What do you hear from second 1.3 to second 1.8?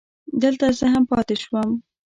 شوم.